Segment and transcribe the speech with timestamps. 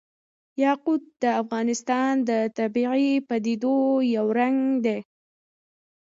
[0.63, 3.77] یاقوت د افغانستان د طبیعي پدیدو
[4.15, 4.99] یو رنګ دی.